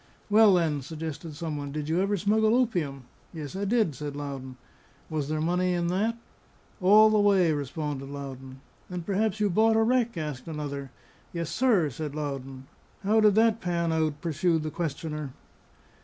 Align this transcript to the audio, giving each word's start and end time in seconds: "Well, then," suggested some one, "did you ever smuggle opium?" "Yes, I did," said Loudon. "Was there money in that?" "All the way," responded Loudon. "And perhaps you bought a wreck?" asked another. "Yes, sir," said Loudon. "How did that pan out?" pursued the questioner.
"Well, 0.31 0.55
then," 0.55 0.81
suggested 0.81 1.35
some 1.35 1.57
one, 1.57 1.71
"did 1.71 1.87
you 1.87 2.01
ever 2.01 2.17
smuggle 2.17 2.55
opium?" 2.55 3.03
"Yes, 3.35 3.55
I 3.55 3.65
did," 3.65 3.93
said 3.93 4.15
Loudon. 4.15 4.57
"Was 5.11 5.29
there 5.29 5.39
money 5.39 5.73
in 5.73 5.89
that?" 5.89 6.17
"All 6.81 7.11
the 7.11 7.19
way," 7.19 7.51
responded 7.51 8.09
Loudon. 8.09 8.61
"And 8.89 9.05
perhaps 9.05 9.39
you 9.39 9.47
bought 9.51 9.75
a 9.77 9.83
wreck?" 9.83 10.17
asked 10.17 10.47
another. 10.47 10.89
"Yes, 11.33 11.51
sir," 11.51 11.91
said 11.91 12.15
Loudon. 12.15 12.65
"How 13.03 13.19
did 13.19 13.35
that 13.35 13.61
pan 13.61 13.91
out?" 13.93 14.19
pursued 14.21 14.63
the 14.63 14.71
questioner. 14.71 15.33